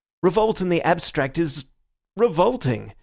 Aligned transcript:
Revolt 0.23 0.61
in 0.61 0.69
the 0.69 0.81
abstract 0.81 1.37
is—revolting. 1.37 2.95